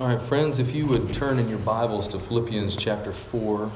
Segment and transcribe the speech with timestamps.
[0.00, 3.68] All right, friends, if you would turn in your Bibles to Philippians chapter 4,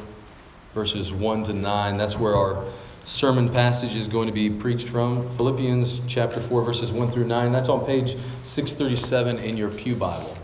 [0.72, 2.64] verses 1 to 9, that's where our
[3.04, 5.28] sermon passage is going to be preached from.
[5.36, 7.50] Philippians chapter 4, verses 1 through 9.
[7.50, 8.14] That's on page
[8.44, 10.38] 637 in your Pew Bible.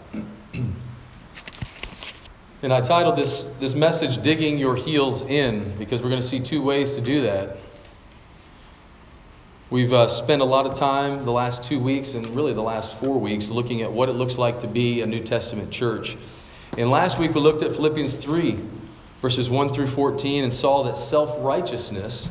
[2.62, 6.40] and I titled this, this message, Digging Your Heels In, because we're going to see
[6.40, 7.56] two ways to do that.
[9.70, 12.96] We've uh, spent a lot of time the last two weeks and really the last
[12.96, 16.16] four weeks looking at what it looks like to be a New Testament church.
[16.78, 18.58] And last week we looked at Philippians 3,
[19.20, 22.30] verses 1 through 14, and saw that self righteousness,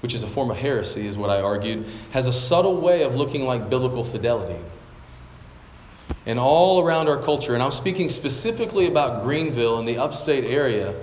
[0.00, 3.16] which is a form of heresy, is what I argued, has a subtle way of
[3.16, 4.58] looking like biblical fidelity.
[6.24, 10.94] And all around our culture, and I'm speaking specifically about Greenville and the upstate area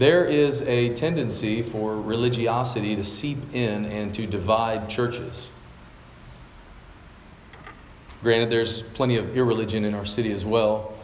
[0.00, 5.50] there is a tendency for religiosity to seep in and to divide churches.
[8.22, 10.94] Granted, there's plenty of irreligion in our city as well,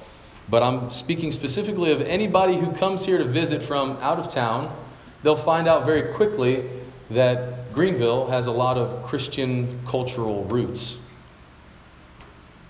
[0.49, 4.75] but I'm speaking specifically of anybody who comes here to visit from out of town.
[5.23, 6.67] They'll find out very quickly
[7.11, 10.97] that Greenville has a lot of Christian cultural roots.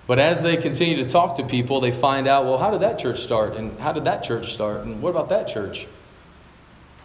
[0.08, 2.98] But as they continue to talk to people, they find out, well, how did that
[2.98, 3.54] church start?
[3.54, 4.84] And how did that church start?
[4.84, 5.86] And what about that church?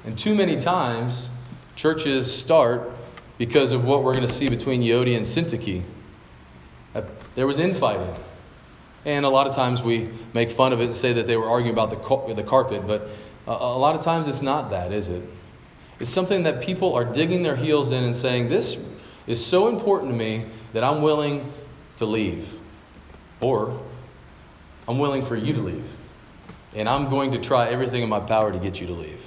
[0.04, 1.30] And too many times,
[1.76, 2.92] churches start
[3.38, 5.84] because of what we're going to see between Euodia and Syntyche.
[6.94, 7.02] Uh,
[7.36, 8.14] there was infighting.
[9.06, 11.50] And a lot of times we make fun of it and say that they were
[11.50, 13.08] arguing about the, the carpet, but
[13.48, 15.24] a, a lot of times it's not that, is it?
[16.00, 18.78] It's something that people are digging their heels in and saying, This
[19.28, 21.52] is so important to me that I'm willing
[21.98, 22.48] to leave.
[23.40, 23.80] Or
[24.88, 25.86] I'm willing for you to leave.
[26.74, 29.22] And I'm going to try everything in my power to get you to leave.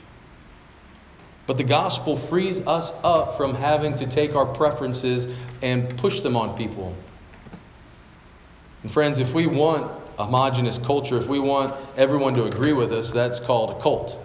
[1.46, 5.26] But the gospel frees us up from having to take our preferences
[5.62, 6.94] and push them on people.
[8.82, 12.92] And friends, if we want a homogenous culture, if we want everyone to agree with
[12.92, 14.18] us, that's called a cult.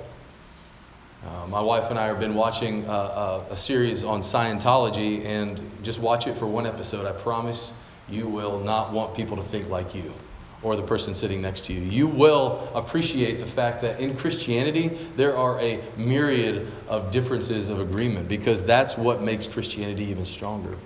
[1.26, 5.62] Uh, my wife and I have been watching uh, uh, a series on Scientology, and
[5.84, 7.06] just watch it for one episode.
[7.06, 7.74] I promise
[8.08, 10.14] you will not want people to think like you
[10.62, 11.82] or the person sitting next to you.
[11.82, 17.80] You will appreciate the fact that in Christianity, there are a myriad of differences of
[17.80, 20.78] agreement because that's what makes Christianity even stronger.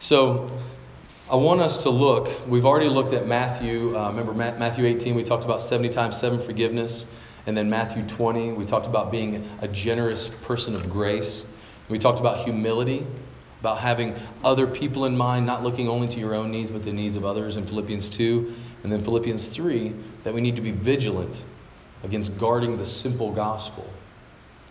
[0.00, 0.48] So,
[1.30, 2.46] I want us to look.
[2.46, 3.96] We've already looked at Matthew.
[3.96, 7.06] Uh, remember Matthew 18, we talked about 70 times 7 forgiveness.
[7.46, 11.44] And then Matthew 20, we talked about being a generous person of grace.
[11.88, 13.06] We talked about humility
[13.62, 16.92] about having other people in mind, not looking only to your own needs, but the
[16.92, 18.52] needs of others in Philippians 2.
[18.82, 21.44] And then Philippians 3, that we need to be vigilant
[22.02, 23.88] against guarding the simple gospel.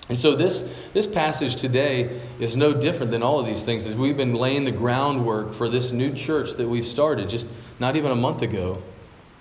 [0.10, 3.88] And so this, this passage today is no different than all of these things.
[3.88, 7.48] As we've been laying the groundwork for this new church that we've started just
[7.80, 8.84] not even a month ago.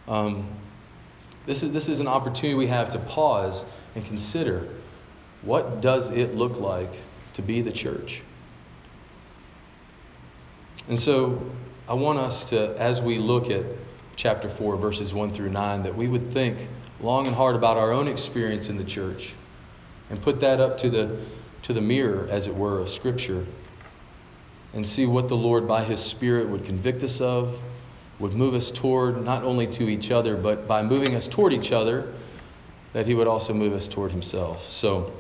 [0.07, 0.49] Um,
[1.47, 3.65] this, is, this is an opportunity we have to pause
[3.97, 4.69] and consider
[5.43, 6.93] what does it look like
[7.33, 8.23] to be the church?
[10.89, 11.51] And so
[11.89, 13.65] I want us to, as we look at
[14.17, 16.69] chapter 4, verses 1 through 9, that we would think
[17.01, 19.35] long and hard about our own experience in the church
[20.11, 21.17] and put that up to the,
[21.63, 23.47] to the mirror, as it were, of Scripture
[24.73, 27.61] and see what the Lord, by His Spirit, would convict us of,
[28.19, 31.73] would move us toward not only to each other, but by moving us toward each
[31.73, 32.13] other,
[32.93, 34.71] that He would also move us toward Himself.
[34.71, 35.13] So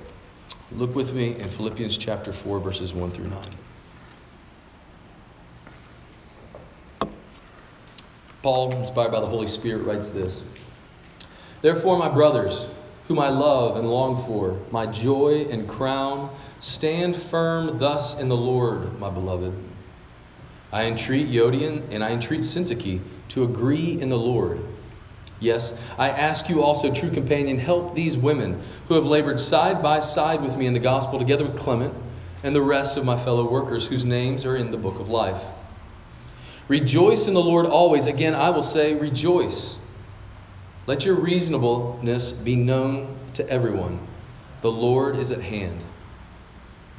[0.72, 3.40] look with me in Philippians chapter 4, verses 1 through 9.
[8.42, 10.42] Paul, inspired by the Holy Spirit, writes this
[11.62, 12.68] Therefore, my brothers,
[13.06, 18.36] whom I love and long for, my joy and crown, stand firm thus in the
[18.36, 19.52] Lord, my beloved.
[20.72, 24.60] I entreat Euodia and I entreat Syntyche to agree in the Lord.
[25.40, 30.00] Yes, I ask you also, true companion, help these women who have labored side by
[30.00, 31.94] side with me in the gospel, together with Clement
[32.42, 35.42] and the rest of my fellow workers whose names are in the book of life.
[36.70, 38.06] Rejoice in the Lord always.
[38.06, 39.76] Again, I will say, rejoice.
[40.86, 43.98] Let your reasonableness be known to everyone.
[44.60, 45.82] The Lord is at hand.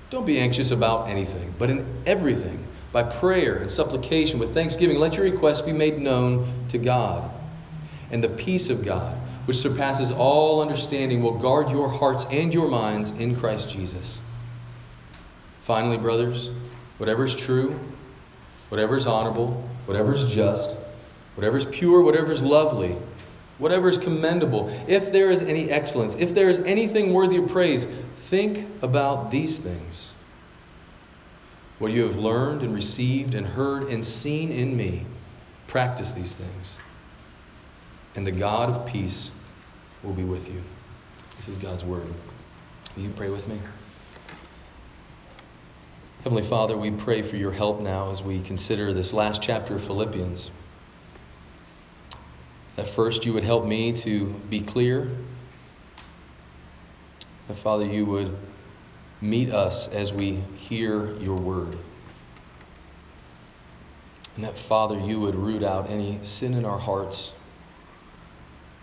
[0.09, 5.15] Don't be anxious about anything, but in everything, by prayer and supplication with thanksgiving, let
[5.15, 7.31] your requests be made known to God.
[8.11, 9.15] And the peace of God,
[9.45, 14.19] which surpasses all understanding, will guard your hearts and your minds in Christ Jesus.
[15.63, 16.51] Finally, brothers,
[16.97, 17.79] whatever is true,
[18.71, 20.77] whatever is honorable, whatever is just,
[21.35, 22.95] whatever is pure, whatever is lovely,
[23.57, 27.85] whatever is commendable, if there is any excellence, if there is anything worthy of praise,
[28.29, 30.13] think about these things.
[31.79, 35.05] What you have learned and received and heard and seen in me,
[35.67, 36.77] practice these things.
[38.15, 39.31] and the God of peace
[40.03, 40.61] will be with you.
[41.37, 42.07] This is God's word.
[42.95, 43.59] Will you pray with me?
[46.31, 49.83] Heavenly Father, we pray for your help now as we consider this last chapter of
[49.83, 50.49] Philippians.
[52.77, 55.11] That first you would help me to be clear.
[57.49, 58.37] That Father, you would
[59.19, 61.77] meet us as we hear your word.
[64.37, 67.33] And that Father, you would root out any sin in our hearts.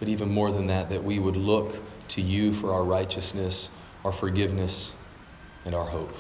[0.01, 3.71] But even more than that, that we would look to you for our righteousness,
[4.05, 4.93] our forgiveness,
[5.65, 6.15] and our hope.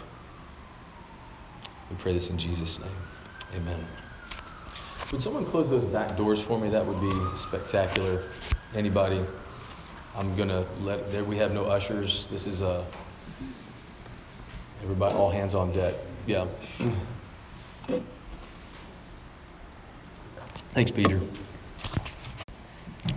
[1.90, 2.96] We pray this in Jesus' name.
[3.54, 3.86] Amen.
[5.10, 6.68] Would someone close those back doors for me?
[6.68, 8.20] That would be spectacular.
[8.74, 9.24] Anybody?
[10.14, 11.24] I'm gonna let there.
[11.24, 12.26] We have no ushers.
[12.26, 12.84] This is a uh,
[14.82, 15.94] everybody, all hands on deck.
[16.26, 16.46] Yeah.
[20.72, 21.20] Thanks, Peter.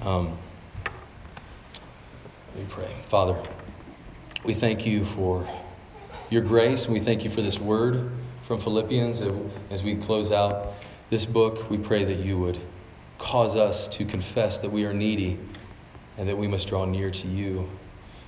[0.03, 0.37] Um,
[2.55, 2.93] me pray.
[3.07, 3.35] Father,
[4.45, 5.45] we thank you for
[6.29, 8.20] your grace, and we thank you for this word
[8.51, 9.21] from Philippians.
[9.69, 10.73] As we close out
[11.09, 12.59] this book, we pray that you would
[13.17, 15.39] cause us to confess that we are needy
[16.17, 17.65] and that we must draw near to you,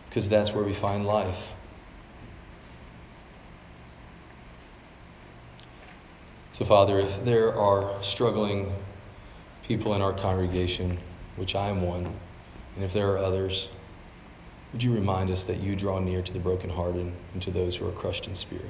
[0.08, 1.40] because that's where we find life.
[6.54, 8.72] So, Father, if there are struggling
[9.64, 10.98] people in our congregation,
[11.36, 12.06] which I am one,
[12.78, 13.68] and if there are others,
[14.72, 17.86] would you remind us that you draw near to the brokenhearted and to those who
[17.90, 18.70] are crushed in spirit?